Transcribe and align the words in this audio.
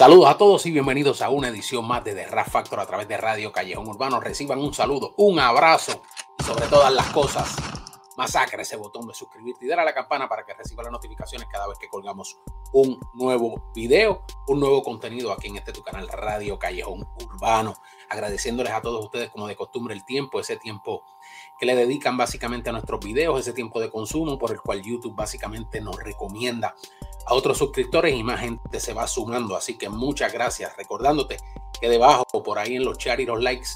Saludos 0.00 0.30
a 0.30 0.38
todos 0.38 0.64
y 0.64 0.70
bienvenidos 0.70 1.20
a 1.20 1.28
una 1.28 1.48
edición 1.48 1.86
más 1.86 2.02
de 2.02 2.14
The 2.14 2.26
Rap 2.28 2.48
Factor 2.48 2.80
a 2.80 2.86
través 2.86 3.06
de 3.06 3.18
Radio 3.18 3.52
Callejón 3.52 3.86
Urbano. 3.86 4.18
Reciban 4.18 4.58
un 4.58 4.72
saludo, 4.72 5.12
un 5.18 5.38
abrazo 5.38 6.00
sobre 6.42 6.68
todas 6.68 6.90
las 6.90 7.10
cosas, 7.10 7.54
masacre 8.16 8.62
ese 8.62 8.76
botón 8.76 9.06
de 9.06 9.12
suscribirte 9.12 9.66
y 9.66 9.68
dar 9.68 9.80
a 9.80 9.84
la 9.84 9.92
campana 9.92 10.26
para 10.26 10.46
que 10.46 10.54
reciba 10.54 10.82
las 10.84 10.92
notificaciones 10.92 11.46
cada 11.52 11.68
vez 11.68 11.76
que 11.78 11.86
colgamos 11.90 12.38
un 12.72 12.98
nuevo 13.12 13.70
video, 13.74 14.22
un 14.46 14.60
nuevo 14.60 14.82
contenido 14.82 15.32
aquí 15.32 15.48
en 15.48 15.56
este 15.56 15.70
tu 15.70 15.82
canal 15.82 16.08
Radio 16.08 16.58
Callejón 16.58 17.06
Urbano. 17.22 17.74
Agradeciéndoles 18.08 18.72
a 18.72 18.80
todos 18.80 19.04
ustedes 19.04 19.28
como 19.28 19.48
de 19.48 19.54
costumbre 19.54 19.94
el 19.94 20.06
tiempo, 20.06 20.40
ese 20.40 20.56
tiempo 20.56 21.04
que 21.58 21.66
le 21.66 21.76
dedican 21.76 22.16
básicamente 22.16 22.70
a 22.70 22.72
nuestros 22.72 23.00
videos, 23.00 23.38
ese 23.38 23.52
tiempo 23.52 23.78
de 23.78 23.90
consumo 23.90 24.38
por 24.38 24.50
el 24.50 24.62
cual 24.62 24.80
YouTube 24.80 25.14
básicamente 25.14 25.82
nos 25.82 26.02
recomienda 26.02 26.74
a 27.26 27.34
otros 27.34 27.58
suscriptores 27.58 28.14
y 28.14 28.22
más 28.22 28.40
gente 28.40 28.80
se 28.80 28.92
va 28.92 29.06
sumando. 29.06 29.56
Así 29.56 29.76
que 29.78 29.88
muchas 29.88 30.32
gracias. 30.32 30.76
Recordándote 30.76 31.36
que 31.80 31.88
debajo, 31.88 32.24
por 32.42 32.58
ahí 32.58 32.76
en 32.76 32.84
los 32.84 32.98
chats 32.98 33.20
y 33.20 33.26
los 33.26 33.40
likes 33.40 33.68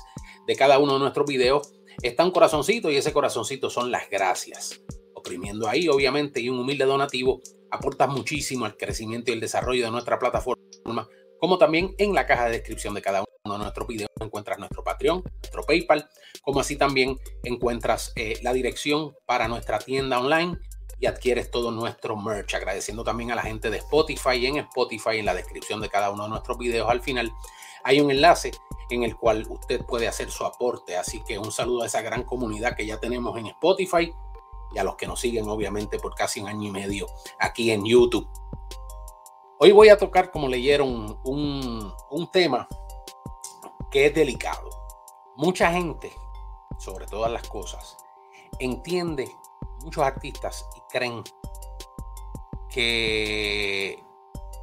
de 0.46 0.56
cada 0.56 0.78
uno 0.78 0.94
de 0.94 0.98
nuestros 1.00 1.26
videos, 1.26 1.72
está 2.02 2.24
un 2.24 2.30
corazoncito 2.30 2.90
y 2.90 2.96
ese 2.96 3.12
corazoncito 3.12 3.70
son 3.70 3.90
las 3.90 4.08
gracias. 4.10 4.80
Oprimiendo 5.14 5.68
ahí, 5.68 5.88
obviamente, 5.88 6.40
y 6.40 6.48
un 6.48 6.58
humilde 6.58 6.84
donativo, 6.84 7.40
aportas 7.70 8.08
muchísimo 8.08 8.64
al 8.64 8.76
crecimiento 8.76 9.30
y 9.30 9.34
el 9.34 9.40
desarrollo 9.40 9.84
de 9.84 9.90
nuestra 9.90 10.18
plataforma, 10.18 11.08
como 11.40 11.58
también 11.58 11.94
en 11.98 12.14
la 12.14 12.26
caja 12.26 12.46
de 12.46 12.52
descripción 12.52 12.94
de 12.94 13.02
cada 13.02 13.24
uno 13.44 13.54
de 13.54 13.58
nuestros 13.58 13.86
videos 13.86 14.10
encuentras 14.20 14.58
nuestro 14.58 14.82
Patreon, 14.82 15.22
nuestro 15.22 15.62
PayPal, 15.62 16.08
como 16.42 16.60
así 16.60 16.76
también 16.76 17.18
encuentras 17.42 18.12
eh, 18.16 18.38
la 18.42 18.52
dirección 18.52 19.14
para 19.26 19.48
nuestra 19.48 19.78
tienda 19.78 20.18
online 20.18 20.58
adquieres 21.06 21.50
todo 21.50 21.70
nuestro 21.70 22.16
merch. 22.16 22.54
Agradeciendo 22.54 23.04
también 23.04 23.30
a 23.30 23.34
la 23.34 23.42
gente 23.42 23.70
de 23.70 23.78
Spotify 23.78 24.46
en 24.46 24.58
Spotify, 24.58 25.18
en 25.18 25.26
la 25.26 25.34
descripción 25.34 25.80
de 25.80 25.88
cada 25.88 26.10
uno 26.10 26.24
de 26.24 26.30
nuestros 26.30 26.58
videos 26.58 26.90
al 26.90 27.00
final, 27.00 27.32
hay 27.82 28.00
un 28.00 28.10
enlace 28.10 28.52
en 28.90 29.02
el 29.02 29.16
cual 29.16 29.46
usted 29.48 29.84
puede 29.84 30.08
hacer 30.08 30.30
su 30.30 30.44
aporte. 30.44 30.96
Así 30.96 31.22
que 31.24 31.38
un 31.38 31.52
saludo 31.52 31.82
a 31.82 31.86
esa 31.86 32.02
gran 32.02 32.24
comunidad 32.24 32.76
que 32.76 32.86
ya 32.86 32.98
tenemos 32.98 33.38
en 33.38 33.46
Spotify 33.46 34.12
y 34.74 34.78
a 34.78 34.84
los 34.84 34.96
que 34.96 35.06
nos 35.06 35.20
siguen 35.20 35.48
obviamente 35.48 35.98
por 35.98 36.14
casi 36.14 36.40
un 36.40 36.48
año 36.48 36.68
y 36.68 36.70
medio 36.70 37.06
aquí 37.38 37.70
en 37.70 37.84
YouTube. 37.84 38.28
Hoy 39.58 39.72
voy 39.72 39.88
a 39.88 39.96
tocar, 39.96 40.30
como 40.30 40.48
leyeron, 40.48 41.18
un, 41.24 41.92
un 42.10 42.30
tema 42.30 42.68
que 43.90 44.06
es 44.06 44.14
delicado. 44.14 44.68
Mucha 45.36 45.70
gente, 45.70 46.12
sobre 46.78 47.06
todas 47.06 47.30
las 47.30 47.48
cosas, 47.48 47.96
entiende 48.58 49.30
muchos 49.80 50.02
artistas 50.02 50.66
y 50.76 50.80
creen 50.94 51.24
que 52.70 53.98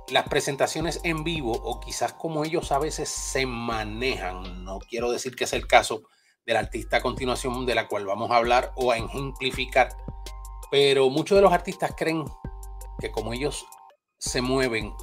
las 0.07 0.27
presentaciones 0.29 1.01
en 1.03 1.23
vivo 1.23 1.51
o 1.51 1.79
quizás 1.81 2.13
como 2.13 2.45
ellos 2.45 2.71
a 2.71 2.79
veces 2.79 3.09
se 3.09 3.45
manejan, 3.45 4.63
no 4.63 4.79
quiero 4.79 5.11
decir 5.11 5.35
que 5.35 5.43
es 5.43 5.53
el 5.53 5.67
caso 5.67 6.03
del 6.45 6.55
artista 6.55 6.97
a 6.97 7.01
continuación 7.01 7.65
de 7.65 7.75
la 7.75 7.87
cual 7.87 8.05
vamos 8.05 8.31
a 8.31 8.37
hablar 8.37 8.71
o 8.75 8.91
a 8.91 8.97
ejemplificar, 8.97 9.89
pero 10.71 11.09
muchos 11.09 11.35
de 11.35 11.41
los 11.41 11.51
artistas 11.51 11.93
creen 11.97 12.23
que 12.99 13.11
como 13.11 13.33
ellos 13.33 13.65
se 14.17 14.41
mueven 14.41 14.93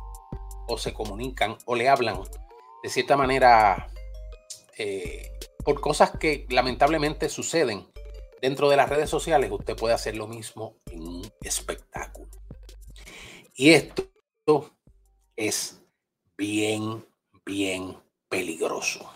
o 0.66 0.78
se 0.78 0.94
comunican 0.94 1.58
o 1.66 1.74
le 1.74 1.88
hablan 1.88 2.22
de 2.82 2.88
cierta 2.88 3.16
manera 3.16 3.88
eh, 4.78 5.30
por 5.64 5.80
cosas 5.80 6.12
que 6.18 6.46
lamentablemente 6.48 7.28
suceden 7.28 7.86
Dentro 8.40 8.68
de 8.68 8.76
las 8.76 8.88
redes 8.88 9.10
sociales 9.10 9.50
usted 9.50 9.76
puede 9.76 9.94
hacer 9.94 10.16
lo 10.16 10.26
mismo 10.26 10.76
en 10.86 11.02
un 11.02 11.32
espectáculo. 11.40 12.30
Y 13.54 13.70
esto 13.70 14.08
es 15.34 15.80
bien, 16.36 17.04
bien 17.44 17.96
peligroso. 18.28 19.10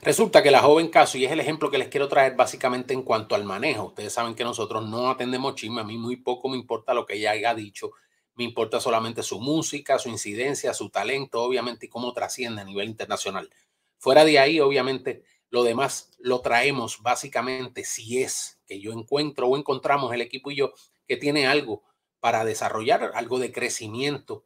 Resulta 0.00 0.42
que 0.42 0.50
la 0.50 0.62
joven 0.62 0.88
caso, 0.88 1.18
y 1.18 1.24
es 1.24 1.32
el 1.32 1.40
ejemplo 1.40 1.70
que 1.70 1.78
les 1.78 1.88
quiero 1.88 2.08
traer 2.08 2.36
básicamente 2.36 2.94
en 2.94 3.02
cuanto 3.02 3.34
al 3.34 3.44
manejo, 3.44 3.86
ustedes 3.86 4.12
saben 4.12 4.34
que 4.34 4.44
nosotros 4.44 4.88
no 4.88 5.10
atendemos 5.10 5.56
chisme, 5.56 5.80
a 5.80 5.84
mí 5.84 5.98
muy 5.98 6.16
poco 6.16 6.48
me 6.48 6.56
importa 6.56 6.94
lo 6.94 7.04
que 7.04 7.16
ella 7.16 7.32
haya 7.32 7.54
dicho, 7.54 7.90
me 8.36 8.44
importa 8.44 8.80
solamente 8.80 9.24
su 9.24 9.40
música, 9.40 9.98
su 9.98 10.08
incidencia, 10.08 10.72
su 10.72 10.88
talento, 10.90 11.42
obviamente, 11.42 11.86
y 11.86 11.88
cómo 11.88 12.12
trasciende 12.12 12.62
a 12.62 12.64
nivel 12.64 12.88
internacional. 12.88 13.50
Fuera 13.98 14.24
de 14.24 14.38
ahí, 14.38 14.60
obviamente, 14.60 15.24
lo 15.50 15.62
demás 15.62 16.10
lo 16.18 16.40
traemos 16.40 17.02
básicamente 17.02 17.84
si 17.84 18.22
es 18.22 18.60
que 18.66 18.80
yo 18.80 18.92
encuentro 18.92 19.48
o 19.48 19.56
encontramos 19.56 20.12
el 20.12 20.20
equipo 20.20 20.50
y 20.50 20.56
yo 20.56 20.72
que 21.06 21.16
tiene 21.16 21.46
algo 21.46 21.82
para 22.20 22.44
desarrollar, 22.44 23.12
algo 23.14 23.38
de 23.38 23.52
crecimiento. 23.52 24.44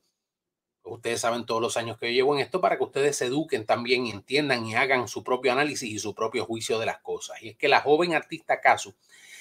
Ustedes 0.84 1.20
saben 1.20 1.46
todos 1.46 1.62
los 1.62 1.76
años 1.76 1.96
que 1.98 2.06
yo 2.06 2.12
llevo 2.12 2.34
en 2.34 2.40
esto 2.40 2.60
para 2.60 2.76
que 2.76 2.84
ustedes 2.84 3.16
se 3.16 3.26
eduquen 3.26 3.66
también 3.66 4.06
entiendan 4.06 4.66
y 4.66 4.74
hagan 4.74 5.08
su 5.08 5.22
propio 5.22 5.52
análisis 5.52 5.88
y 5.88 5.98
su 5.98 6.14
propio 6.14 6.44
juicio 6.44 6.78
de 6.78 6.86
las 6.86 7.00
cosas. 7.00 7.42
Y 7.42 7.50
es 7.50 7.56
que 7.56 7.69
la 7.69 7.80
joven 7.80 8.14
artista 8.14 8.60
Casu 8.60 8.94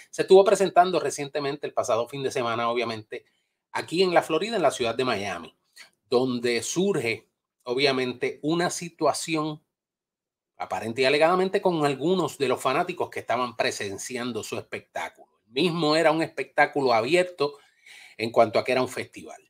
se 0.09 0.23
estuvo 0.23 0.43
presentando 0.43 0.99
recientemente 0.99 1.65
el 1.65 1.73
pasado 1.73 2.07
fin 2.07 2.21
de 2.21 2.31
semana, 2.31 2.69
obviamente, 2.69 3.25
aquí 3.71 4.03
en 4.03 4.13
la 4.13 4.21
Florida, 4.21 4.55
en 4.55 4.61
la 4.61 4.71
ciudad 4.71 4.93
de 4.93 5.05
Miami, 5.05 5.55
donde 6.09 6.61
surge, 6.61 7.27
obviamente, 7.63 8.39
una 8.43 8.69
situación 8.69 9.61
aparente 10.61 11.01
y 11.01 11.05
alegadamente 11.05 11.59
con 11.59 11.83
algunos 11.85 12.37
de 12.37 12.47
los 12.47 12.61
fanáticos 12.61 13.09
que 13.09 13.21
estaban 13.21 13.57
presenciando 13.57 14.43
su 14.43 14.57
espectáculo. 14.57 15.39
El 15.47 15.53
mismo 15.53 15.95
era 15.95 16.11
un 16.11 16.21
espectáculo 16.21 16.93
abierto 16.93 17.57
en 18.15 18.31
cuanto 18.31 18.59
a 18.59 18.63
que 18.63 18.71
era 18.71 18.81
un 18.81 18.87
festival. 18.87 19.41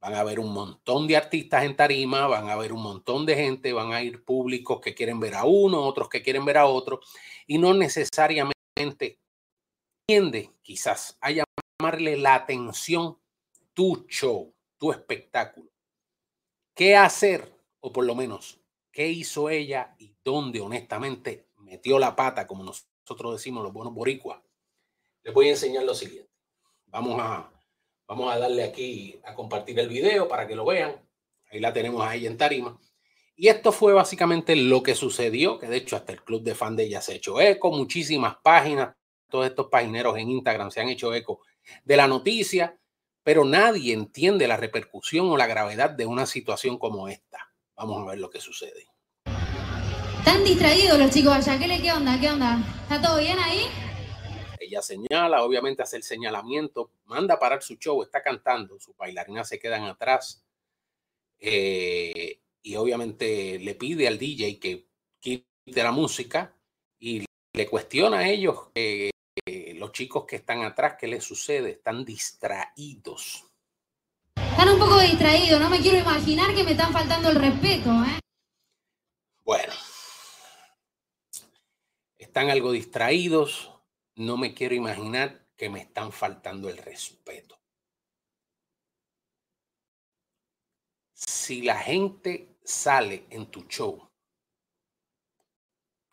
Van 0.00 0.14
a 0.14 0.20
haber 0.20 0.38
un 0.38 0.52
montón 0.52 1.08
de 1.08 1.16
artistas 1.16 1.64
en 1.64 1.74
tarima, 1.74 2.28
van 2.28 2.48
a 2.48 2.52
haber 2.52 2.72
un 2.72 2.82
montón 2.82 3.26
de 3.26 3.34
gente, 3.34 3.72
van 3.72 3.92
a 3.92 4.02
ir 4.02 4.24
públicos 4.24 4.80
que 4.80 4.94
quieren 4.94 5.18
ver 5.18 5.34
a 5.34 5.44
uno, 5.44 5.82
otros 5.82 6.08
que 6.08 6.22
quieren 6.22 6.44
ver 6.44 6.58
a 6.58 6.66
otro, 6.66 7.00
y 7.46 7.58
no 7.58 7.74
necesariamente 7.74 9.18
tiende 10.06 10.52
quizás 10.62 11.18
a 11.20 11.32
llamarle 11.32 12.16
la 12.16 12.36
atención 12.36 13.18
tu 13.74 14.06
show, 14.08 14.54
tu 14.78 14.92
espectáculo. 14.92 15.70
¿Qué 16.74 16.96
hacer? 16.96 17.52
O 17.80 17.92
por 17.92 18.04
lo 18.04 18.14
menos 18.14 18.59
qué 19.00 19.08
hizo 19.08 19.48
ella 19.48 19.94
y 19.98 20.14
dónde 20.22 20.60
honestamente 20.60 21.48
metió 21.56 21.98
la 21.98 22.14
pata, 22.14 22.46
como 22.46 22.64
nosotros 22.64 23.32
decimos 23.32 23.64
los 23.64 23.72
buenos 23.72 23.94
boricuas. 23.94 24.42
Les 25.22 25.32
voy 25.32 25.46
a 25.46 25.52
enseñar 25.52 25.84
lo 25.84 25.94
siguiente. 25.94 26.30
Vamos 26.84 27.18
a, 27.18 27.50
vamos 28.06 28.30
a 28.30 28.38
darle 28.38 28.62
aquí 28.62 29.18
a 29.24 29.34
compartir 29.34 29.78
el 29.78 29.88
video 29.88 30.28
para 30.28 30.46
que 30.46 30.54
lo 30.54 30.66
vean. 30.66 31.00
Ahí 31.50 31.60
la 31.60 31.72
tenemos 31.72 32.06
ahí 32.06 32.26
en 32.26 32.36
tarima. 32.36 32.78
Y 33.36 33.48
esto 33.48 33.72
fue 33.72 33.94
básicamente 33.94 34.54
lo 34.54 34.82
que 34.82 34.94
sucedió, 34.94 35.58
que 35.58 35.68
de 35.68 35.78
hecho 35.78 35.96
hasta 35.96 36.12
el 36.12 36.22
club 36.22 36.42
de 36.42 36.54
fan 36.54 36.76
de 36.76 36.82
ella 36.82 37.00
se 37.00 37.12
ha 37.12 37.16
hecho 37.16 37.40
eco, 37.40 37.72
muchísimas 37.72 38.36
páginas, 38.42 38.94
todos 39.30 39.46
estos 39.46 39.68
pagineros 39.68 40.18
en 40.18 40.28
Instagram 40.28 40.70
se 40.70 40.82
han 40.82 40.90
hecho 40.90 41.14
eco 41.14 41.40
de 41.84 41.96
la 41.96 42.06
noticia, 42.06 42.78
pero 43.22 43.46
nadie 43.46 43.94
entiende 43.94 44.46
la 44.46 44.58
repercusión 44.58 45.30
o 45.30 45.38
la 45.38 45.46
gravedad 45.46 45.88
de 45.88 46.04
una 46.04 46.26
situación 46.26 46.76
como 46.76 47.08
esta. 47.08 47.49
Vamos 47.80 48.02
a 48.02 48.10
ver 48.10 48.18
lo 48.18 48.28
que 48.28 48.42
sucede. 48.42 48.86
Están 50.18 50.44
distraídos 50.44 50.98
los 50.98 51.10
chicos 51.10 51.32
allá. 51.32 51.58
¿Qué, 51.58 51.80
qué 51.80 51.90
onda? 51.90 52.20
¿Qué 52.20 52.28
onda? 52.28 52.62
¿Está 52.82 53.00
todo 53.00 53.18
bien 53.18 53.38
ahí? 53.38 53.62
Ella 54.58 54.82
señala, 54.82 55.42
obviamente 55.42 55.82
hace 55.82 55.96
el 55.96 56.02
señalamiento, 56.02 56.92
manda 57.06 57.36
a 57.36 57.38
parar 57.38 57.62
su 57.62 57.76
show, 57.76 58.02
está 58.02 58.22
cantando, 58.22 58.78
sus 58.78 58.94
bailarinas 58.98 59.48
se 59.48 59.58
quedan 59.58 59.84
atrás 59.84 60.44
eh, 61.38 62.42
y 62.60 62.76
obviamente 62.76 63.58
le 63.58 63.74
pide 63.74 64.06
al 64.06 64.18
DJ 64.18 64.60
que 64.60 64.86
quite 65.18 65.82
la 65.82 65.90
música 65.90 66.54
y 66.98 67.24
le 67.54 67.66
cuestiona 67.66 68.18
a 68.18 68.28
ellos, 68.28 68.68
eh, 68.74 69.10
los 69.76 69.92
chicos 69.92 70.26
que 70.26 70.36
están 70.36 70.62
atrás, 70.64 70.96
¿qué 71.00 71.06
les 71.06 71.24
sucede? 71.24 71.70
Están 71.70 72.04
distraídos. 72.04 73.49
Están 74.36 74.68
un 74.68 74.78
poco 74.78 75.00
distraídos, 75.00 75.60
no 75.60 75.70
me 75.70 75.80
quiero 75.80 75.98
imaginar 75.98 76.54
que 76.54 76.64
me 76.64 76.72
están 76.72 76.92
faltando 76.92 77.30
el 77.30 77.36
respeto, 77.36 77.90
¿eh? 77.90 78.20
Bueno, 79.44 79.72
están 82.18 82.50
algo 82.50 82.70
distraídos, 82.70 83.72
no 84.14 84.36
me 84.36 84.54
quiero 84.54 84.74
imaginar 84.74 85.46
que 85.56 85.68
me 85.68 85.80
están 85.80 86.12
faltando 86.12 86.68
el 86.68 86.78
respeto. 86.78 87.58
Si 91.12 91.62
la 91.62 91.78
gente 91.78 92.56
sale 92.64 93.26
en 93.30 93.50
tu 93.50 93.62
show, 93.62 94.08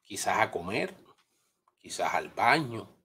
quizás 0.01 0.39
a 0.39 0.49
comer, 0.49 0.95
quizás 1.77 2.13
al 2.13 2.29
baño, 2.29 2.96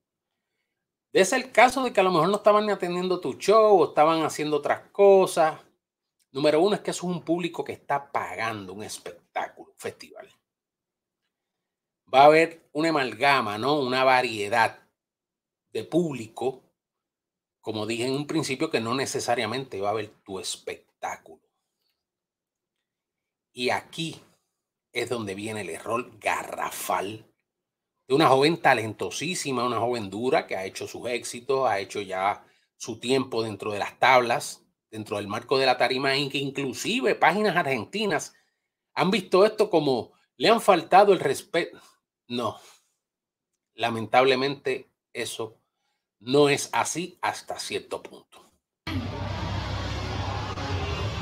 es 1.21 1.31
el 1.31 1.51
caso 1.51 1.83
de 1.83 1.93
que 1.93 1.99
a 1.99 2.03
lo 2.03 2.11
mejor 2.11 2.29
no 2.29 2.37
estaban 2.37 2.69
atendiendo 2.71 3.19
tu 3.19 3.33
show 3.33 3.79
o 3.79 3.89
estaban 3.89 4.23
haciendo 4.23 4.57
otras 4.57 4.89
cosas. 4.91 5.59
Número 6.31 6.59
uno 6.59 6.75
es 6.75 6.81
que 6.81 6.89
es 6.89 7.03
un 7.03 7.21
público 7.21 7.63
que 7.63 7.73
está 7.73 8.11
pagando 8.11 8.73
un 8.73 8.83
espectáculo, 8.83 9.71
un 9.71 9.77
festival. 9.77 10.27
Va 12.11 12.21
a 12.21 12.25
haber 12.25 12.67
una 12.73 12.89
amalgama, 12.89 13.59
¿no? 13.59 13.79
Una 13.79 14.03
variedad 14.03 14.79
de 15.71 15.83
público, 15.83 16.63
como 17.61 17.85
dije 17.85 18.07
en 18.07 18.13
un 18.13 18.25
principio, 18.25 18.71
que 18.71 18.79
no 18.79 18.95
necesariamente 18.95 19.79
va 19.81 19.89
a 19.89 19.91
haber 19.91 20.09
tu 20.23 20.39
espectáculo. 20.39 21.41
Y 23.51 23.69
aquí 23.69 24.19
es 24.91 25.09
donde 25.09 25.35
viene 25.35 25.61
el 25.61 25.69
error 25.69 26.17
garrafal 26.17 27.32
de 28.07 28.15
una 28.15 28.27
joven 28.27 28.57
talentosísima, 28.57 29.65
una 29.65 29.79
joven 29.79 30.09
dura 30.09 30.45
que 30.45 30.55
ha 30.55 30.65
hecho 30.65 30.87
sus 30.87 31.07
éxitos, 31.07 31.67
ha 31.67 31.79
hecho 31.79 32.01
ya 32.01 32.45
su 32.75 32.99
tiempo 32.99 33.43
dentro 33.43 33.71
de 33.71 33.79
las 33.79 33.97
tablas, 33.99 34.65
dentro 34.91 35.17
del 35.17 35.27
marco 35.27 35.57
de 35.57 35.65
la 35.65 35.77
tarima, 35.77 36.15
en 36.15 36.29
que 36.29 36.37
inclusive 36.37 37.15
páginas 37.15 37.55
argentinas 37.55 38.35
han 38.93 39.09
visto 39.09 39.45
esto 39.45 39.69
como 39.69 40.11
le 40.37 40.49
han 40.49 40.61
faltado 40.61 41.13
el 41.13 41.19
respeto. 41.19 41.79
No, 42.27 42.59
lamentablemente 43.73 44.91
eso 45.13 45.59
no 46.19 46.49
es 46.49 46.69
así 46.73 47.17
hasta 47.21 47.59
cierto 47.59 48.03
punto. 48.03 48.51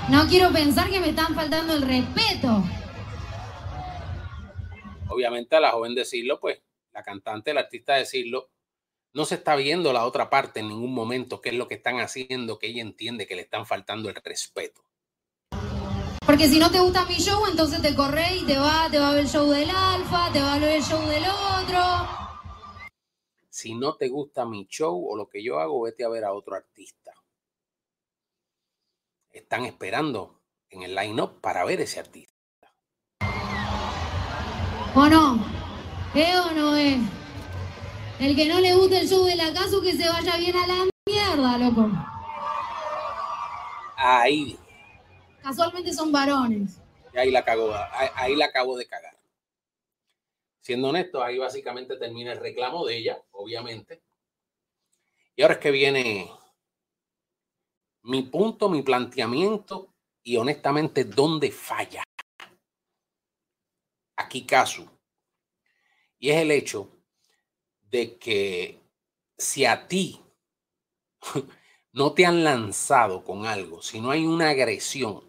No 0.10 0.28
quiero 0.28 0.52
pensar 0.52 0.90
que 0.90 1.00
me 1.00 1.10
están 1.10 1.34
faltando 1.36 1.74
el 1.74 1.84
respeto. 1.84 2.64
Obviamente 5.08 5.56
a 5.56 5.60
la 5.60 5.72
joven 5.72 5.96
decirlo, 5.96 6.40
pues 6.40 6.62
la 6.94 7.04
cantante, 7.04 7.52
el 7.52 7.58
artista 7.58 7.96
decirlo, 7.96 8.50
no 9.14 9.26
se 9.26 9.36
está 9.36 9.56
viendo 9.56 9.92
la 9.92 10.06
otra 10.06 10.30
parte 10.30 10.62
en 10.62 10.70
ningún 10.70 10.94
momento, 10.94 11.42
qué 11.42 11.50
es 11.50 11.56
lo 11.56 11.68
que 11.68 11.76
están 11.76 12.00
haciendo, 12.00 12.60
que 12.60 12.68
ella 12.68 12.82
entiende 12.82 13.28
que 13.28 13.36
le 13.36 13.42
están 13.42 13.66
faltando 13.66 14.10
el 14.10 14.16
respeto. 14.16 14.86
Porque 16.26 16.48
si 16.48 16.60
no 16.60 16.72
te 16.72 16.80
gusta 16.80 17.06
mi 17.06 17.16
show, 17.16 17.46
entonces 17.46 17.82
te 17.82 17.94
corre 17.94 18.38
y 18.38 18.46
te 18.46 18.58
va, 18.58 18.88
te 18.90 19.00
va 19.00 19.10
a 19.10 19.14
ver 19.14 19.22
el 19.22 19.28
show 19.28 19.50
del 19.50 19.70
alfa, 19.70 20.32
te 20.32 20.42
va 20.42 20.54
a 20.54 20.60
ver 20.60 20.78
el 20.78 20.84
show 20.84 21.06
del 21.08 21.24
otro. 21.26 21.82
Si 23.50 23.76
no 23.76 23.96
te 23.96 24.08
gusta 24.08 24.46
mi 24.46 24.66
show 24.68 25.08
o 25.10 25.18
lo 25.18 25.28
que 25.28 25.44
yo 25.44 25.60
hago, 25.60 25.82
vete 25.82 26.06
a 26.06 26.10
ver 26.10 26.24
a 26.24 26.32
otro 26.32 26.56
artista. 26.56 27.12
Están 29.30 29.66
esperando 29.66 30.42
en 30.70 30.84
el 30.84 30.96
line-up 30.96 31.42
para 31.42 31.66
ver 31.66 31.82
ese 31.82 32.00
artista. 32.00 32.32
¿O 34.96 35.08
no? 35.10 35.51
¿Eh 36.14 36.38
o 36.38 36.52
no 36.52 36.76
es? 36.76 37.00
El 38.20 38.36
que 38.36 38.46
no 38.46 38.60
le 38.60 38.76
guste 38.76 39.00
el 39.00 39.08
show 39.08 39.24
de 39.26 39.36
la 39.36 39.54
casa, 39.54 39.78
que 39.82 39.94
se 39.94 40.10
vaya 40.10 40.36
bien 40.38 40.56
a 40.58 40.68
la 40.68 40.90
mierda, 41.06 41.58
loco. 41.58 41.90
Ahí. 43.96 44.60
Casualmente 45.42 45.94
son 45.94 46.12
varones. 46.12 46.82
Y 47.14 47.18
ahí 47.18 47.32
la 47.32 47.46
cagó, 47.46 47.74
ahí 48.16 48.36
la 48.36 48.46
acabo 48.46 48.78
de 48.78 48.86
cagar. 48.88 49.18
Siendo 50.60 50.90
honesto, 50.90 51.24
ahí 51.24 51.38
básicamente 51.38 51.98
termina 51.98 52.34
el 52.34 52.40
reclamo 52.40 52.86
de 52.86 52.98
ella, 52.98 53.24
obviamente. 53.32 54.04
Y 55.36 55.42
ahora 55.42 55.56
es 55.56 55.60
que 55.60 55.72
viene 55.72 56.30
mi 58.04 58.24
punto, 58.24 58.70
mi 58.70 58.82
planteamiento 58.82 59.94
y 60.24 60.36
honestamente 60.36 61.06
dónde 61.06 61.52
falla. 61.52 62.04
Aquí 64.18 64.46
caso. 64.46 65.01
Y 66.22 66.30
es 66.30 66.38
el 66.38 66.52
hecho 66.52 66.88
de 67.90 68.20
que 68.20 68.80
si 69.40 69.66
a 69.66 69.88
ti 69.88 70.22
no 71.94 72.14
te 72.14 72.28
han 72.28 72.44
lanzado 72.44 73.24
con 73.24 73.48
algo, 73.48 73.82
si 73.82 74.00
no 74.00 74.12
hay 74.12 74.28
una 74.28 74.52
agresión 74.52 75.24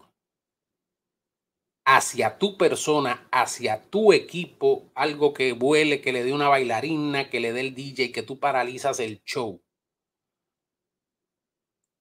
hacia 1.83 2.37
tu 2.37 2.57
persona, 2.59 3.27
hacia 3.31 3.89
tu 3.89 4.13
equipo, 4.13 4.91
algo 4.93 5.33
que 5.33 5.53
vuele, 5.53 5.99
que 5.99 6.13
le 6.13 6.23
dé 6.23 6.31
una 6.31 6.47
bailarina, 6.47 7.27
que 7.27 7.39
le 7.39 7.53
dé 7.53 7.61
el 7.61 7.73
DJ, 7.73 8.11
que 8.11 8.21
tú 8.21 8.39
paralizas 8.39 8.99
el 8.99 9.23
show, 9.23 9.63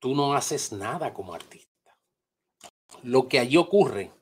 tú 0.01 0.15
no 0.15 0.35
haces 0.35 0.71
nada 0.71 1.15
como 1.15 1.33
artista. 1.33 1.97
Lo 3.03 3.27
que 3.27 3.39
allí 3.39 3.57
ocurre, 3.57 4.13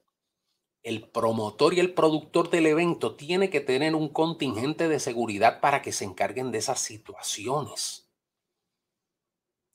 el 0.83 1.09
promotor 1.09 1.75
y 1.75 1.81
el 1.81 1.93
productor 1.93 2.51
del 2.51 2.67
evento 2.67 3.15
tiene 3.15 3.51
que 3.51 3.61
tener 3.61 3.95
un 3.95 4.09
contingente 4.09 4.89
de 4.89 4.99
seguridad 4.99 5.61
para 5.61 5.83
que 5.83 5.93
se 5.93 6.05
encarguen 6.05 6.51
de 6.51 6.59
esas 6.59 6.81
situaciones. 6.81 8.11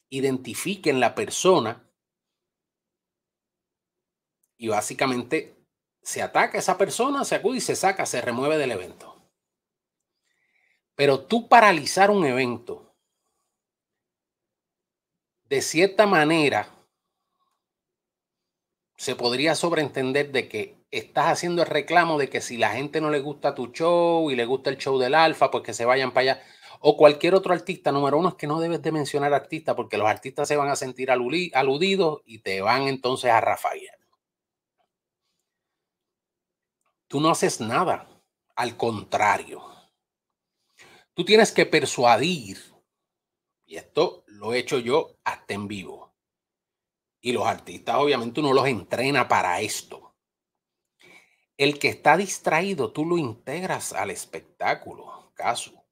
Identifiquen 0.10 1.00
la 1.00 1.14
persona 1.14 1.88
y 4.58 4.68
básicamente 4.68 5.56
se 6.02 6.22
ataca 6.22 6.58
a 6.58 6.62
esa 6.62 6.78
persona, 6.78 7.24
se 7.26 7.36
acude 7.36 7.58
y 7.58 7.62
se 7.62 7.76
saca, 7.76 8.06
se 8.06 8.22
remueve 8.22 8.58
del 8.58 8.72
evento. 8.72 9.16
Pero 10.96 11.26
tú 11.26 11.50
paralizar 11.50 12.10
un 12.10 12.26
evento, 12.26 12.96
de 15.44 15.62
cierta 15.62 16.08
manera, 16.08 16.72
se 18.98 19.16
podría 19.16 19.56
sobreentender 19.56 20.32
de 20.32 20.48
que 20.48 20.85
estás 20.98 21.28
haciendo 21.28 21.62
el 21.62 21.68
reclamo 21.68 22.18
de 22.18 22.30
que 22.30 22.42
si 22.42 22.58
la 22.58 22.72
gente 22.72 23.02
no 23.02 23.10
le 23.10 23.20
gusta 23.20 23.56
tu 23.56 23.68
show 23.68 24.30
y 24.32 24.36
le 24.36 24.46
gusta 24.46 24.70
el 24.70 24.78
show 24.78 24.98
del 24.98 25.16
alfa, 25.16 25.52
pues 25.52 25.64
que 25.64 25.74
se 25.74 25.86
vayan 25.86 26.12
para 26.12 26.34
allá. 26.34 26.44
O 26.80 26.98
cualquier 26.98 27.36
otro 27.36 27.54
artista, 27.54 27.92
número 27.92 28.18
uno 28.18 28.30
es 28.30 28.36
que 28.36 28.48
no 28.48 28.60
debes 28.60 28.82
de 28.82 28.92
mencionar 28.92 29.34
artista 29.34 29.76
porque 29.76 29.98
los 29.98 30.08
artistas 30.08 30.48
se 30.48 30.56
van 30.56 30.70
a 30.70 30.76
sentir 30.76 31.10
aludidos 31.12 32.22
y 32.26 32.40
te 32.40 32.62
van 32.62 32.84
entonces 32.84 33.32
a 33.32 33.42
Rafael. 33.42 33.90
Tú 37.08 37.22
no 37.22 37.30
haces 37.30 37.60
nada. 37.62 38.08
Al 38.56 38.78
contrario. 38.78 39.64
Tú 41.14 41.26
tienes 41.26 41.52
que 41.52 41.66
persuadir. 41.66 42.58
Y 43.66 43.78
esto 43.78 44.24
lo 44.28 44.54
he 44.54 44.60
hecho 44.60 44.80
yo 44.80 45.18
hasta 45.24 45.54
en 45.54 45.68
vivo. 45.68 46.14
Y 47.22 47.32
los 47.32 47.48
artistas 47.48 47.96
obviamente 47.96 48.40
uno 48.40 48.54
los 48.54 48.68
entrena 48.68 49.28
para 49.28 49.60
esto. 49.62 50.05
El 51.58 51.80
que 51.80 51.90
está 51.90 52.18
distraído, 52.18 52.92
tú 52.92 53.06
lo 53.06 53.18
integras 53.18 53.94
al 53.94 54.12
espectáculo. 54.12 55.32
Caso. 55.36 55.86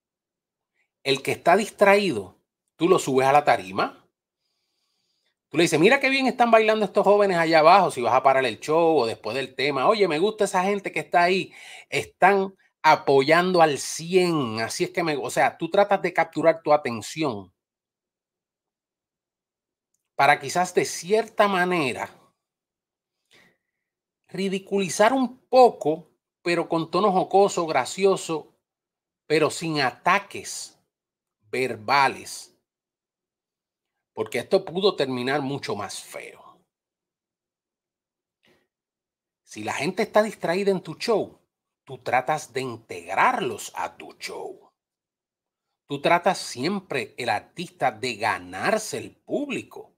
El 1.03 1.21
que 1.21 1.33
está 1.33 1.57
distraído, 1.57 2.37
tú 2.75 2.87
lo 2.87 2.97
subes 2.99 3.27
a 3.27 3.33
la 3.33 3.43
tarima 3.43 4.03
Tú 5.53 5.57
le 5.57 5.65
dices, 5.65 5.79
mira 5.79 5.99
qué 5.99 6.09
bien 6.09 6.25
están 6.25 6.49
bailando 6.49 6.83
estos 6.83 7.03
jóvenes 7.03 7.37
allá 7.37 7.59
abajo, 7.59 7.91
si 7.91 8.01
vas 8.01 8.15
a 8.15 8.23
parar 8.23 8.43
el 8.43 8.59
show 8.59 8.97
o 8.97 9.05
después 9.05 9.35
del 9.35 9.53
tema. 9.53 9.87
Oye, 9.87 10.07
me 10.07 10.17
gusta 10.17 10.45
esa 10.45 10.63
gente 10.63 10.91
que 10.91 11.01
está 11.01 11.21
ahí. 11.21 11.53
Están 11.89 12.55
apoyando 12.81 13.61
al 13.61 13.77
100. 13.77 14.61
Así 14.61 14.85
es 14.85 14.89
que 14.89 15.03
me, 15.03 15.15
o 15.15 15.29
sea, 15.29 15.55
tú 15.55 15.69
tratas 15.69 16.01
de 16.01 16.11
capturar 16.11 16.63
tu 16.63 16.73
atención 16.73 17.53
para 20.15 20.39
quizás 20.39 20.73
de 20.73 20.85
cierta 20.85 21.47
manera 21.47 22.09
ridiculizar 24.33 25.13
un 25.13 25.37
poco, 25.47 26.09
pero 26.41 26.67
con 26.67 26.91
tono 26.91 27.11
jocoso, 27.11 27.65
gracioso, 27.65 28.53
pero 29.27 29.49
sin 29.49 29.79
ataques 29.79 30.77
verbales 31.49 32.53
porque 34.13 34.39
esto 34.39 34.63
pudo 34.63 34.95
terminar 34.95 35.41
mucho 35.41 35.75
más 35.75 36.01
feo. 36.01 36.41
Si 39.43 39.63
la 39.63 39.73
gente 39.73 40.03
está 40.03 40.23
distraída 40.23 40.71
en 40.71 40.81
tu 40.81 40.95
show, 40.95 41.39
tú 41.83 41.97
tratas 41.99 42.53
de 42.53 42.61
integrarlos 42.61 43.71
a 43.75 43.97
tu 43.97 44.13
show. 44.13 44.71
Tú 45.87 46.01
tratas 46.01 46.37
siempre 46.37 47.13
el 47.17 47.29
artista 47.29 47.91
de 47.91 48.15
ganarse 48.15 48.97
el 48.97 49.15
público. 49.15 49.93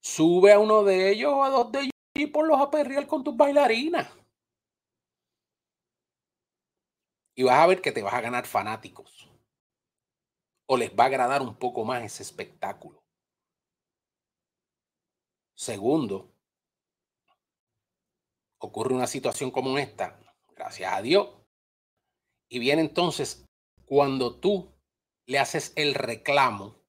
Sube 0.00 0.52
a 0.52 0.58
uno 0.58 0.82
de 0.82 1.10
ellos 1.10 1.32
o 1.34 1.44
a 1.44 1.50
dos 1.50 1.70
de 1.70 1.80
ellos 1.80 1.92
y 2.18 2.26
ponlos 2.26 2.60
a 2.60 2.68
perrear 2.68 3.06
con 3.06 3.22
tus 3.22 3.36
bailarinas. 3.36 4.10
Y 7.36 7.44
vas 7.44 7.60
a 7.60 7.66
ver 7.68 7.80
que 7.80 7.92
te 7.92 8.02
vas 8.02 8.12
a 8.12 8.20
ganar 8.20 8.44
fanáticos. 8.44 9.30
O 10.66 10.76
les 10.76 10.90
va 10.90 11.04
a 11.04 11.06
agradar 11.06 11.40
un 11.40 11.54
poco 11.54 11.84
más 11.84 12.02
ese 12.02 12.24
espectáculo. 12.24 13.04
Segundo, 15.54 16.34
ocurre 18.58 18.94
una 18.94 19.06
situación 19.06 19.52
como 19.52 19.78
esta, 19.78 20.20
gracias 20.56 20.92
a 20.92 21.00
Dios, 21.00 21.28
y 22.48 22.58
viene 22.58 22.82
entonces 22.82 23.44
cuando 23.84 24.40
tú 24.40 24.74
le 25.26 25.38
haces 25.38 25.72
el 25.76 25.94
reclamo 25.94 26.82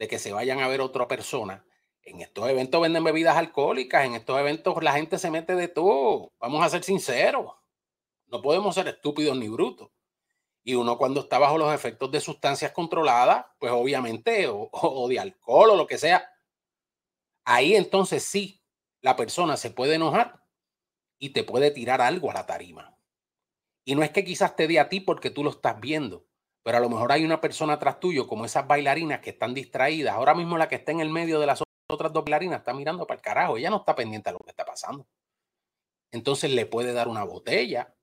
de 0.00 0.08
que 0.08 0.18
se 0.18 0.32
vayan 0.32 0.58
a 0.58 0.68
ver 0.68 0.80
otra 0.80 1.06
persona. 1.06 1.64
En 2.02 2.20
estos 2.20 2.48
eventos 2.48 2.80
venden 2.80 3.04
bebidas 3.04 3.36
alcohólicas, 3.36 4.04
en 4.04 4.14
estos 4.14 4.38
eventos 4.38 4.82
la 4.82 4.92
gente 4.92 5.18
se 5.18 5.30
mete 5.30 5.54
de 5.54 5.68
todo. 5.68 6.32
Vamos 6.40 6.64
a 6.64 6.68
ser 6.68 6.82
sinceros, 6.82 7.52
no 8.26 8.42
podemos 8.42 8.74
ser 8.74 8.88
estúpidos 8.88 9.36
ni 9.36 9.48
brutos. 9.48 9.90
Y 10.62 10.74
uno 10.74 10.98
cuando 10.98 11.20
está 11.20 11.38
bajo 11.38 11.56
los 11.56 11.74
efectos 11.74 12.10
de 12.10 12.20
sustancias 12.20 12.72
controladas, 12.72 13.46
pues 13.58 13.72
obviamente, 13.72 14.46
o, 14.48 15.06
de 15.08 15.18
alcohol 15.18 15.70
o 15.70 15.76
lo 15.76 15.86
que 15.86 15.98
sea, 15.98 16.30
Ahí 17.44 17.74
entonces 17.74 18.22
sí, 18.22 18.62
la 19.00 19.16
persona 19.16 19.56
se 19.56 19.70
puede 19.70 19.94
enojar 19.94 20.44
y 21.18 21.30
te 21.30 21.42
puede 21.42 21.70
tirar 21.70 22.00
algo 22.00 22.30
a 22.30 22.34
la 22.34 22.46
tarima. 22.46 22.96
Y 23.84 23.94
no 23.94 24.02
es 24.02 24.10
que 24.10 24.24
quizás 24.24 24.56
te 24.56 24.68
dé 24.68 24.78
a 24.78 24.88
ti 24.88 25.00
porque 25.00 25.30
tú 25.30 25.42
lo 25.42 25.50
estás 25.50 25.80
viendo, 25.80 26.26
pero 26.62 26.78
a 26.78 26.80
lo 26.80 26.88
mejor 26.88 27.12
hay 27.12 27.24
una 27.24 27.40
persona 27.40 27.72
atrás 27.72 27.98
tuyo, 27.98 28.26
como 28.26 28.44
esas 28.44 28.66
bailarinas 28.66 29.20
que 29.20 29.30
están 29.30 29.54
distraídas. 29.54 30.14
Ahora 30.14 30.34
mismo 30.34 30.58
la 30.58 30.68
que 30.68 30.76
está 30.76 30.92
en 30.92 31.00
el 31.00 31.08
medio 31.08 31.40
de 31.40 31.46
las 31.46 31.62
otras 31.90 32.12
dos 32.12 32.24
bailarinas 32.24 32.60
está 32.60 32.72
mirando 32.74 33.06
para 33.06 33.16
el 33.18 33.22
carajo. 33.22 33.56
Ella 33.56 33.70
no 33.70 33.78
está 33.78 33.94
pendiente 33.94 34.30
de 34.30 34.34
lo 34.34 34.38
que 34.40 34.50
está 34.50 34.64
pasando. 34.64 35.06
entonces 36.12 36.50
le 36.50 36.66
puede 36.66 36.92
dar 36.92 37.08
una 37.08 37.24
botella 37.24 37.94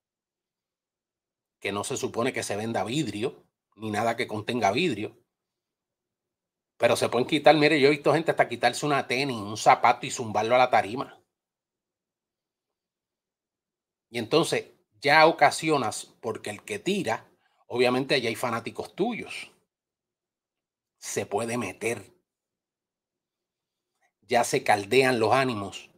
que 1.60 1.72
no 1.72 1.84
se 1.84 1.98
supone 1.98 2.34
que 2.34 2.44
se 2.44 2.56
venda 2.56 2.84
vidrio, 2.84 3.44
ni 3.75 3.91
nada 3.91 4.15
que 4.15 4.27
contenga 4.27 4.72
vidrio. 4.72 5.17
Pero 6.77 6.96
se 6.96 7.10
pueden 7.10 7.27
quitar, 7.27 7.56
mire, 7.56 7.79
yo 7.79 7.88
he 7.88 7.91
visto 7.91 8.13
gente 8.13 8.32
hasta 8.32 8.48
quitarse 8.48 8.86
una 8.86 9.08
tenis, 9.08 9.38
un 9.38 9.58
zapato 9.58 10.06
y 10.06 10.12
zumbarlo 10.12 10.56
a 10.56 10.60
la 10.60 10.70
tarima. 10.70 11.20
Y 14.10 14.20
entonces 14.20 14.72
ya 15.01 15.25
ocasionas, 15.27 16.06
porque 16.22 16.50
el 16.50 16.63
que 16.63 16.79
tira, 16.79 17.29
obviamente 17.67 18.15
allá 18.15 18.29
hay 18.29 18.36
fanáticos 18.36 18.96
tuyos. 18.96 19.51
Se 20.98 21.25
puede 21.25 21.58
meter. 21.58 22.16
Ya 24.27 24.43
se 24.43 24.63
caldean 24.63 25.19
los 25.19 25.34
ánimos. 25.34 25.89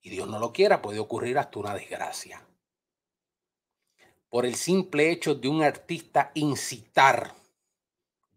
Y 0.00 0.10
Dios 0.10 0.28
no 0.28 0.38
lo 0.38 0.52
quiera, 0.52 0.82
puede 0.82 0.98
ocurrir 0.98 1.38
hasta 1.38 1.58
una 1.58 1.74
desgracia. 1.74 2.46
Por 4.28 4.46
el 4.46 4.54
simple 4.54 5.10
hecho 5.10 5.34
de 5.34 5.48
un 5.48 5.62
artista 5.62 6.30
incitar, 6.34 7.34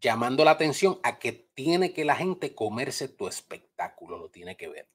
llamando 0.02 0.44
la 0.44 0.52
atención 0.52 1.00
a 1.04 1.20
que 1.20 1.32
tiene 1.32 1.94
que 1.94 2.06
la 2.06 2.16
gente 2.16 2.54
comerse 2.54 3.08
tu 3.08 3.28
espectáculo, 3.28 4.18
lo 4.18 4.30
tiene 4.30 4.58
que 4.58 4.68
ver. 4.68 4.90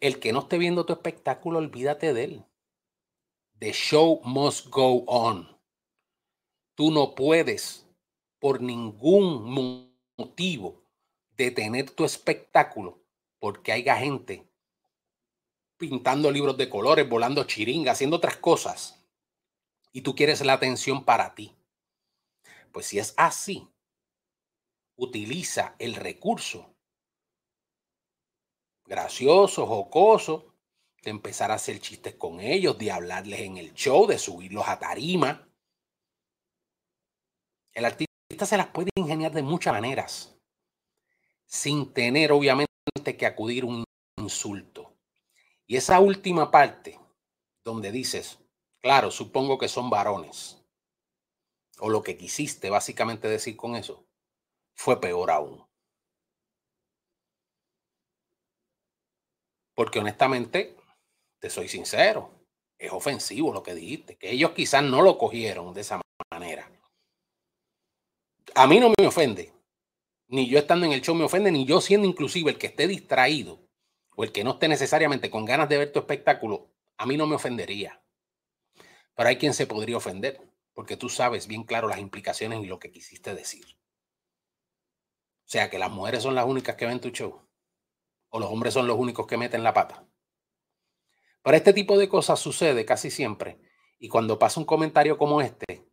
El 0.00 0.20
que 0.20 0.32
no 0.32 0.40
esté 0.40 0.58
viendo 0.58 0.84
tu 0.84 0.92
espectáculo, 0.92 1.58
olvídate 1.58 2.12
de 2.12 2.24
él. 2.24 2.44
The 3.58 3.72
show 3.72 4.20
must 4.24 4.68
go 4.68 5.04
on. 5.06 5.56
Tú 6.74 6.90
no 6.90 7.14
puedes, 7.14 7.86
por 8.38 8.60
ningún 8.60 9.96
motivo, 10.18 10.83
detener 11.36 11.90
tu 11.90 12.04
espectáculo 12.04 13.00
porque 13.38 13.72
haya 13.72 13.96
gente 13.96 14.46
pintando 15.76 16.30
libros 16.30 16.56
de 16.56 16.68
colores, 16.68 17.08
volando 17.08 17.44
chiringa, 17.44 17.92
haciendo 17.92 18.16
otras 18.16 18.36
cosas. 18.36 19.04
Y 19.92 20.00
tú 20.00 20.14
quieres 20.14 20.44
la 20.44 20.54
atención 20.54 21.04
para 21.04 21.34
ti. 21.34 21.54
Pues 22.72 22.86
si 22.86 22.98
es 22.98 23.14
así, 23.16 23.68
utiliza 24.96 25.76
el 25.78 25.94
recurso 25.94 26.74
gracioso, 28.86 29.66
jocoso, 29.66 30.54
de 31.02 31.10
empezar 31.10 31.50
a 31.50 31.54
hacer 31.54 31.80
chistes 31.80 32.14
con 32.14 32.40
ellos, 32.40 32.78
de 32.78 32.90
hablarles 32.90 33.40
en 33.40 33.56
el 33.58 33.74
show, 33.74 34.06
de 34.06 34.18
subirlos 34.18 34.66
a 34.66 34.78
tarima. 34.78 35.46
El 37.72 37.84
artista 37.84 38.46
se 38.46 38.56
las 38.56 38.68
puede 38.68 38.90
ingeniar 38.96 39.32
de 39.32 39.42
muchas 39.42 39.72
maneras, 39.74 40.33
sin 41.46 41.92
tener 41.92 42.32
obviamente 42.32 42.68
que 43.16 43.26
acudir 43.26 43.64
un 43.64 43.84
insulto. 44.18 44.94
Y 45.66 45.76
esa 45.76 46.00
última 46.00 46.50
parte, 46.50 46.98
donde 47.64 47.90
dices, 47.90 48.38
claro, 48.82 49.10
supongo 49.10 49.58
que 49.58 49.68
son 49.68 49.88
varones, 49.88 50.62
o 51.78 51.88
lo 51.88 52.02
que 52.02 52.16
quisiste 52.16 52.70
básicamente 52.70 53.28
decir 53.28 53.56
con 53.56 53.76
eso, 53.76 54.04
fue 54.76 55.00
peor 55.00 55.30
aún. 55.30 55.64
Porque 59.74 59.98
honestamente, 59.98 60.76
te 61.40 61.50
soy 61.50 61.68
sincero, 61.68 62.30
es 62.78 62.92
ofensivo 62.92 63.52
lo 63.52 63.62
que 63.62 63.74
dijiste, 63.74 64.16
que 64.16 64.30
ellos 64.30 64.50
quizás 64.52 64.82
no 64.82 65.02
lo 65.02 65.18
cogieron 65.18 65.72
de 65.74 65.80
esa 65.80 66.00
manera. 66.30 66.70
A 68.54 68.66
mí 68.66 68.78
no 68.78 68.92
me 68.98 69.06
ofende, 69.06 69.53
ni 70.28 70.48
yo 70.48 70.58
estando 70.58 70.86
en 70.86 70.92
el 70.92 71.00
show 71.00 71.14
me 71.14 71.24
ofende, 71.24 71.52
ni 71.52 71.64
yo 71.64 71.80
siendo 71.80 72.06
inclusive 72.06 72.50
el 72.50 72.58
que 72.58 72.68
esté 72.68 72.86
distraído 72.86 73.68
o 74.16 74.24
el 74.24 74.32
que 74.32 74.44
no 74.44 74.52
esté 74.52 74.68
necesariamente 74.68 75.30
con 75.30 75.44
ganas 75.44 75.68
de 75.68 75.78
ver 75.78 75.92
tu 75.92 75.98
espectáculo, 75.98 76.70
a 76.96 77.06
mí 77.06 77.16
no 77.16 77.26
me 77.26 77.36
ofendería. 77.36 78.02
Pero 79.14 79.28
hay 79.28 79.36
quien 79.36 79.54
se 79.54 79.66
podría 79.66 79.96
ofender, 79.96 80.40
porque 80.72 80.96
tú 80.96 81.08
sabes 81.08 81.46
bien 81.46 81.64
claro 81.64 81.88
las 81.88 81.98
implicaciones 81.98 82.62
y 82.62 82.66
lo 82.66 82.78
que 82.78 82.90
quisiste 82.90 83.34
decir. 83.34 83.64
O 85.44 85.46
sea, 85.46 85.70
que 85.70 85.78
las 85.78 85.90
mujeres 85.90 86.22
son 86.22 86.34
las 86.34 86.46
únicas 86.46 86.76
que 86.76 86.86
ven 86.86 87.00
tu 87.00 87.10
show 87.10 87.44
o 88.36 88.40
los 88.40 88.50
hombres 88.50 88.74
son 88.74 88.88
los 88.88 88.98
únicos 88.98 89.28
que 89.28 89.36
meten 89.36 89.62
la 89.62 89.72
pata. 89.72 90.04
Pero 91.40 91.56
este 91.56 91.72
tipo 91.72 91.96
de 91.96 92.08
cosas 92.08 92.40
sucede 92.40 92.84
casi 92.84 93.08
siempre. 93.08 93.60
Y 94.00 94.08
cuando 94.08 94.40
pasa 94.40 94.58
un 94.58 94.66
comentario 94.66 95.16
como 95.16 95.40
este, 95.40 95.86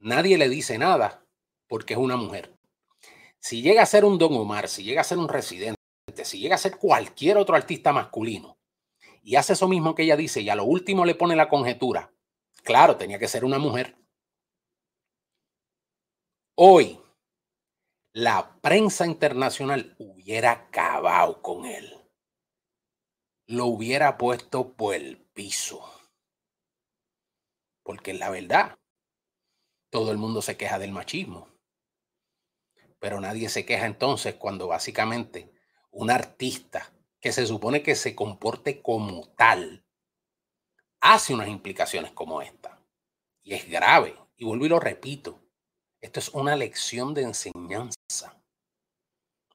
nadie 0.00 0.36
le 0.36 0.48
dice 0.48 0.78
nada 0.78 1.24
porque 1.68 1.94
es 1.94 2.00
una 2.00 2.16
mujer. 2.16 2.58
Si 3.42 3.60
llega 3.60 3.82
a 3.82 3.86
ser 3.86 4.04
un 4.04 4.18
Don 4.18 4.34
Omar, 4.34 4.68
si 4.68 4.84
llega 4.84 5.00
a 5.00 5.04
ser 5.04 5.18
un 5.18 5.28
residente, 5.28 5.76
si 6.22 6.38
llega 6.38 6.54
a 6.54 6.58
ser 6.58 6.76
cualquier 6.76 7.36
otro 7.38 7.56
artista 7.56 7.92
masculino 7.92 8.56
y 9.24 9.34
hace 9.34 9.54
eso 9.54 9.66
mismo 9.66 9.96
que 9.96 10.04
ella 10.04 10.16
dice 10.16 10.40
y 10.40 10.48
a 10.48 10.54
lo 10.54 10.64
último 10.64 11.04
le 11.04 11.16
pone 11.16 11.34
la 11.34 11.48
conjetura, 11.48 12.12
claro, 12.62 12.96
tenía 12.96 13.18
que 13.18 13.26
ser 13.26 13.44
una 13.44 13.58
mujer. 13.58 13.96
Hoy, 16.54 17.00
la 18.12 18.60
prensa 18.60 19.06
internacional 19.06 19.96
hubiera 19.98 20.52
acabado 20.52 21.42
con 21.42 21.64
él. 21.64 21.98
Lo 23.48 23.66
hubiera 23.66 24.18
puesto 24.18 24.72
por 24.74 24.94
el 24.94 25.16
piso. 25.18 25.82
Porque 27.82 28.14
la 28.14 28.30
verdad, 28.30 28.78
todo 29.90 30.12
el 30.12 30.18
mundo 30.18 30.42
se 30.42 30.56
queja 30.56 30.78
del 30.78 30.92
machismo. 30.92 31.51
Pero 33.02 33.20
nadie 33.20 33.48
se 33.48 33.66
queja 33.66 33.86
entonces 33.86 34.36
cuando 34.36 34.68
básicamente 34.68 35.52
un 35.90 36.08
artista 36.08 36.92
que 37.20 37.32
se 37.32 37.46
supone 37.46 37.82
que 37.82 37.96
se 37.96 38.14
comporte 38.14 38.80
como 38.80 39.26
tal 39.30 39.84
hace 41.00 41.34
unas 41.34 41.48
implicaciones 41.48 42.12
como 42.12 42.42
esta. 42.42 42.80
Y 43.42 43.54
es 43.54 43.68
grave. 43.68 44.16
Y 44.36 44.44
vuelvo 44.44 44.66
y 44.66 44.68
lo 44.68 44.78
repito. 44.78 45.40
Esto 46.00 46.20
es 46.20 46.28
una 46.28 46.54
lección 46.54 47.12
de 47.12 47.22
enseñanza 47.22 48.40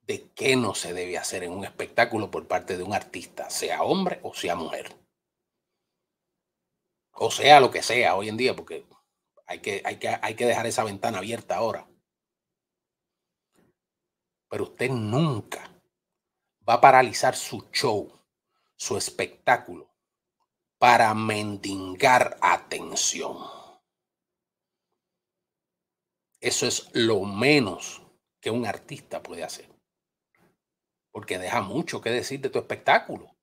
de 0.02 0.30
qué 0.36 0.58
no 0.58 0.76
se 0.76 0.94
debe 0.94 1.18
hacer 1.18 1.46
en 1.46 1.54
un 1.54 1.64
espectáculo 1.64 2.30
por 2.30 2.50
parte 2.50 2.76
de 2.76 2.84
un 2.84 2.94
artista, 2.94 3.50
sea 3.50 3.82
hombre 3.84 4.20
o 4.24 4.34
sea 4.34 4.56
mujer. 4.58 4.94
O 7.14 7.32
sea 7.32 7.62
lo 7.62 7.72
que 7.72 7.82
sea 7.82 8.18
hoy 8.18 8.28
en 8.28 8.36
día, 8.36 8.58
porque 8.58 8.86
hay 9.46 9.60
que, 9.60 9.82
hay 9.86 10.00
que, 10.00 10.10
hay 10.22 10.36
que 10.36 10.46
dejar 10.46 10.68
esa 10.68 10.84
ventana 10.84 11.20
abierta 11.20 11.56
ahora. 11.56 11.88
Pero 14.50 14.64
usted 14.64 14.90
nunca 14.90 15.70
va 16.68 16.76
a 16.76 16.82
paralizar 16.82 17.36
su 17.36 17.70
show, 17.72 18.12
su 18.76 18.98
espectáculo, 18.98 19.90
para 20.78 21.14
mendigar 21.14 22.38
atención. 22.42 23.38
Eso 26.40 26.68
es 26.68 26.90
lo 26.94 27.22
menos 27.24 28.02
que 28.40 28.52
un 28.52 28.66
artista 28.66 29.24
puede 29.24 29.44
hacer. 29.44 29.68
Porque 31.12 31.40
deja 31.40 31.62
mucho 31.62 32.00
que 32.00 32.12
decir 32.12 32.40
de 32.42 32.50
tu 32.50 32.60
espectáculo. 32.60 33.36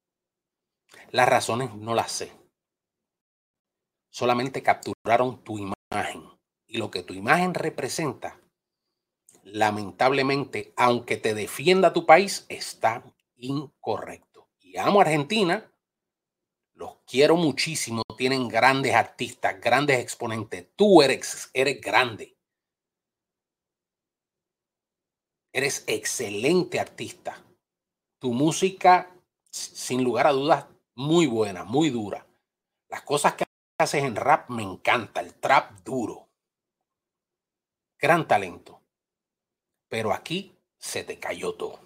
Las 1.10 1.28
razones 1.28 1.74
no 1.74 1.94
las 1.94 2.12
sé. 2.12 2.32
Solamente 4.10 4.62
capturaron 4.62 5.42
tu 5.42 5.58
imagen. 5.58 6.30
Y 6.66 6.78
lo 6.78 6.90
que 6.90 7.02
tu 7.02 7.14
imagen 7.14 7.52
representa, 7.52 8.40
lamentablemente, 9.44 10.72
aunque 10.76 11.16
te 11.16 11.34
defienda 11.34 11.92
tu 11.92 12.06
país, 12.06 12.46
está 12.48 13.04
incorrecto. 13.36 14.48
Y 14.60 14.76
amo 14.78 15.00
a 15.00 15.04
Argentina, 15.04 15.70
los 16.74 16.96
quiero 17.06 17.36
muchísimo, 17.36 18.02
tienen 18.16 18.48
grandes 18.48 18.94
artistas, 18.94 19.60
grandes 19.60 20.00
exponentes. 20.00 20.68
Tú 20.74 21.02
eres, 21.02 21.50
eres 21.52 21.80
grande. 21.80 22.36
Eres 25.52 25.84
excelente 25.86 26.80
artista. 26.80 27.40
Tu 28.18 28.32
música, 28.32 29.14
sin 29.50 30.02
lugar 30.02 30.26
a 30.26 30.32
dudas, 30.32 30.66
muy 30.96 31.26
buena, 31.26 31.64
muy 31.64 31.90
dura. 31.90 32.26
Las 32.88 33.02
cosas 33.02 33.34
que 33.34 33.44
haces 33.78 34.02
en 34.02 34.16
rap 34.16 34.50
me 34.50 34.62
encanta, 34.62 35.20
el 35.20 35.34
trap 35.34 35.80
duro. 35.84 36.28
Gran 37.98 38.26
talento. 38.26 38.83
Pero 39.88 40.12
aquí 40.12 40.56
se 40.78 41.04
te 41.04 41.18
cayó 41.18 41.54
todo. 41.54 41.80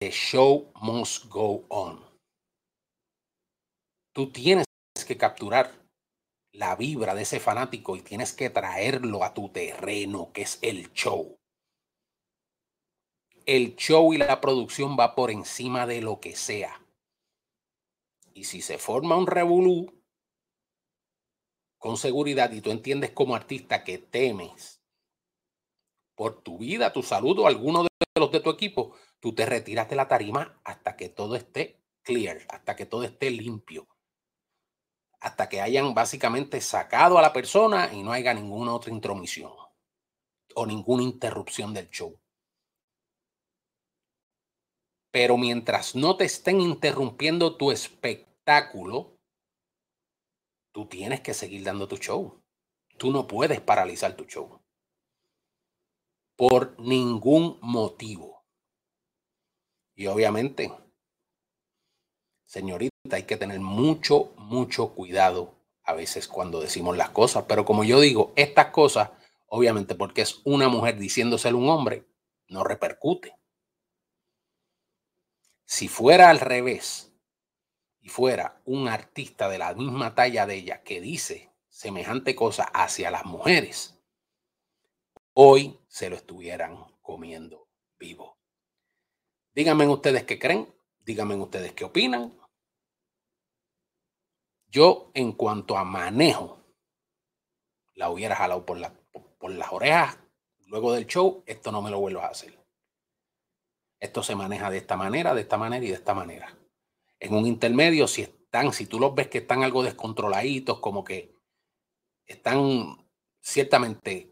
The 0.00 0.10
show 0.10 0.72
must 0.80 1.26
go 1.26 1.66
on. 1.68 2.02
Tú 4.14 4.32
tienes 4.32 4.64
que 5.06 5.16
capturar 5.16 5.72
la 6.52 6.74
vibra 6.74 7.14
de 7.14 7.22
ese 7.22 7.38
fanático 7.38 7.96
y 7.96 8.02
tienes 8.02 8.32
que 8.32 8.50
traerlo 8.50 9.22
a 9.22 9.34
tu 9.34 9.50
terreno, 9.50 10.32
que 10.32 10.42
es 10.42 10.58
el 10.62 10.92
show. 10.92 11.38
El 13.46 13.76
show 13.76 14.12
y 14.14 14.18
la 14.18 14.40
producción 14.40 14.96
va 14.98 15.14
por 15.14 15.30
encima 15.30 15.86
de 15.86 16.00
lo 16.00 16.18
que 16.18 16.34
sea. 16.34 16.84
Y 18.32 18.44
si 18.44 18.62
se 18.62 18.78
forma 18.78 19.16
un 19.16 19.26
revolú, 19.26 19.92
con 21.78 21.96
seguridad, 21.96 22.52
y 22.52 22.60
tú 22.60 22.70
entiendes 22.70 23.10
como 23.10 23.34
artista 23.34 23.84
que 23.84 23.98
temes 23.98 24.79
por 26.20 26.42
tu 26.42 26.58
vida, 26.58 26.92
tu 26.92 27.02
salud 27.02 27.38
o 27.38 27.46
alguno 27.46 27.84
de 27.84 27.88
los 28.16 28.30
de 28.30 28.40
tu 28.40 28.50
equipo, 28.50 28.94
tú 29.20 29.34
te 29.34 29.46
retiras 29.46 29.88
de 29.88 29.96
la 29.96 30.06
tarima 30.06 30.60
hasta 30.64 30.94
que 30.94 31.08
todo 31.08 31.34
esté 31.34 31.80
clear, 32.02 32.42
hasta 32.50 32.76
que 32.76 32.84
todo 32.84 33.04
esté 33.04 33.30
limpio, 33.30 33.88
hasta 35.18 35.48
que 35.48 35.62
hayan 35.62 35.94
básicamente 35.94 36.60
sacado 36.60 37.16
a 37.16 37.22
la 37.22 37.32
persona 37.32 37.90
y 37.94 38.02
no 38.02 38.12
haya 38.12 38.34
ninguna 38.34 38.74
otra 38.74 38.92
intromisión 38.92 39.50
o 40.54 40.66
ninguna 40.66 41.04
interrupción 41.04 41.72
del 41.72 41.88
show. 41.88 42.20
Pero 45.10 45.38
mientras 45.38 45.94
no 45.94 46.18
te 46.18 46.26
estén 46.26 46.60
interrumpiendo 46.60 47.56
tu 47.56 47.72
espectáculo, 47.72 49.16
tú 50.70 50.84
tienes 50.84 51.22
que 51.22 51.32
seguir 51.32 51.64
dando 51.64 51.88
tu 51.88 51.96
show. 51.96 52.42
Tú 52.98 53.10
no 53.10 53.26
puedes 53.26 53.62
paralizar 53.62 54.14
tu 54.16 54.24
show. 54.24 54.59
Por 56.40 56.80
ningún 56.80 57.58
motivo. 57.60 58.46
Y 59.94 60.06
obviamente, 60.06 60.72
señorita, 62.46 62.94
hay 63.12 63.24
que 63.24 63.36
tener 63.36 63.60
mucho, 63.60 64.32
mucho 64.38 64.94
cuidado 64.94 65.54
a 65.82 65.92
veces 65.92 66.28
cuando 66.28 66.62
decimos 66.62 66.96
las 66.96 67.10
cosas. 67.10 67.44
Pero 67.46 67.66
como 67.66 67.84
yo 67.84 68.00
digo, 68.00 68.32
estas 68.36 68.68
cosas, 68.68 69.10
obviamente 69.48 69.94
porque 69.94 70.22
es 70.22 70.40
una 70.44 70.70
mujer 70.70 70.96
diciéndoselo 70.96 71.58
un 71.58 71.68
hombre, 71.68 72.06
no 72.48 72.64
repercute. 72.64 73.36
Si 75.66 75.88
fuera 75.88 76.30
al 76.30 76.40
revés 76.40 77.12
y 78.00 78.08
fuera 78.08 78.62
un 78.64 78.88
artista 78.88 79.50
de 79.50 79.58
la 79.58 79.74
misma 79.74 80.14
talla 80.14 80.46
de 80.46 80.54
ella 80.54 80.82
que 80.84 81.02
dice 81.02 81.52
semejante 81.68 82.34
cosa 82.34 82.64
hacia 82.64 83.10
las 83.10 83.26
mujeres, 83.26 83.99
hoy 85.42 85.80
se 85.88 86.10
lo 86.10 86.16
estuvieran 86.16 86.84
comiendo 87.00 87.70
vivo. 87.98 88.36
Díganme 89.54 89.88
ustedes 89.88 90.24
qué 90.24 90.38
creen, 90.38 90.68
díganme 90.98 91.34
ustedes 91.36 91.72
qué 91.72 91.86
opinan. 91.86 92.38
Yo 94.66 95.10
en 95.14 95.32
cuanto 95.32 95.78
a 95.78 95.84
manejo, 95.84 96.62
la 97.94 98.10
hubiera 98.10 98.36
jalado 98.36 98.66
por, 98.66 98.78
por 99.38 99.50
las 99.52 99.72
orejas 99.72 100.18
luego 100.66 100.92
del 100.92 101.06
show, 101.06 101.42
esto 101.46 101.72
no 101.72 101.80
me 101.80 101.90
lo 101.90 102.00
vuelvo 102.00 102.20
a 102.20 102.26
hacer. 102.26 102.62
Esto 103.98 104.22
se 104.22 104.36
maneja 104.36 104.68
de 104.68 104.76
esta 104.76 104.98
manera, 104.98 105.32
de 105.34 105.40
esta 105.40 105.56
manera 105.56 105.82
y 105.82 105.88
de 105.88 105.94
esta 105.94 106.12
manera. 106.12 106.54
En 107.18 107.34
un 107.34 107.46
intermedio, 107.46 108.06
si 108.06 108.22
están, 108.22 108.74
si 108.74 108.84
tú 108.84 109.00
los 109.00 109.14
ves 109.14 109.28
que 109.28 109.38
están 109.38 109.64
algo 109.64 109.82
descontroladitos, 109.82 110.80
como 110.80 111.02
que 111.02 111.34
están 112.26 113.08
ciertamente 113.40 114.29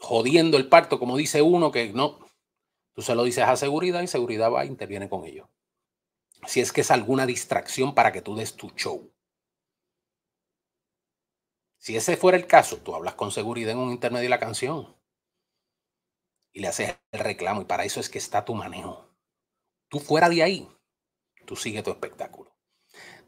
jodiendo 0.00 0.56
el 0.56 0.68
parto, 0.68 0.98
como 0.98 1.16
dice 1.16 1.42
uno, 1.42 1.70
que 1.70 1.92
no, 1.92 2.18
tú 2.94 3.02
se 3.02 3.14
lo 3.14 3.22
dices 3.22 3.44
a 3.44 3.56
seguridad 3.56 4.02
y 4.02 4.06
seguridad 4.06 4.50
va 4.50 4.64
e 4.64 4.66
interviene 4.66 5.08
con 5.08 5.24
ellos. 5.24 5.48
Si 6.46 6.60
es 6.60 6.72
que 6.72 6.80
es 6.80 6.90
alguna 6.90 7.26
distracción 7.26 7.94
para 7.94 8.12
que 8.12 8.22
tú 8.22 8.34
des 8.34 8.56
tu 8.56 8.70
show. 8.70 9.12
Si 11.76 11.96
ese 11.96 12.16
fuera 12.16 12.38
el 12.38 12.46
caso, 12.46 12.78
tú 12.78 12.94
hablas 12.94 13.14
con 13.14 13.30
seguridad 13.30 13.72
en 13.72 13.78
un 13.78 13.90
intermedio 13.90 14.24
de 14.24 14.30
la 14.30 14.40
canción 14.40 14.96
y 16.52 16.60
le 16.60 16.68
haces 16.68 16.96
el 17.12 17.20
reclamo. 17.20 17.62
Y 17.62 17.66
para 17.66 17.84
eso 17.84 18.00
es 18.00 18.08
que 18.08 18.18
está 18.18 18.44
tu 18.44 18.54
manejo. 18.54 19.06
Tú 19.88 19.98
fuera 19.98 20.28
de 20.28 20.42
ahí, 20.42 20.68
tú 21.46 21.56
sigue 21.56 21.82
tu 21.82 21.90
espectáculo. 21.90 22.54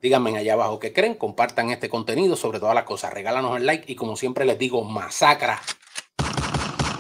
Díganme 0.00 0.37
allá 0.37 0.55
abajo 0.55 0.79
qué 0.79 0.92
creen, 0.92 1.14
compartan 1.14 1.70
este 1.70 1.88
contenido 1.88 2.35
sobre 2.35 2.59
todas 2.59 2.75
las 2.75 2.85
cosas, 2.85 3.12
regálanos 3.12 3.57
el 3.57 3.66
like 3.66 3.90
y 3.90 3.94
como 3.94 4.16
siempre 4.16 4.44
les 4.44 4.59
digo, 4.59 4.83
masacra 4.85 5.62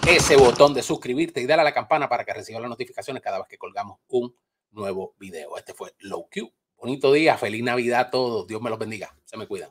ese 0.06 0.36
botón 0.36 0.74
de 0.74 0.82
suscribirte 0.82 1.40
y 1.40 1.46
dale 1.46 1.62
a 1.62 1.64
la 1.64 1.74
campana 1.74 2.08
para 2.08 2.24
que 2.24 2.32
reciba 2.32 2.60
las 2.60 2.68
notificaciones 2.68 3.22
cada 3.22 3.38
vez 3.38 3.48
que 3.48 3.58
colgamos 3.58 3.98
un 4.08 4.34
nuevo 4.70 5.14
video. 5.18 5.56
Este 5.56 5.74
fue 5.74 5.94
Low 6.00 6.28
Q. 6.32 6.52
Bonito 6.76 7.12
día, 7.12 7.38
feliz 7.38 7.62
Navidad 7.62 8.00
a 8.00 8.10
todos. 8.10 8.46
Dios 8.46 8.60
me 8.60 8.70
los 8.70 8.78
bendiga. 8.78 9.16
Se 9.24 9.36
me 9.36 9.46
cuidan. 9.46 9.70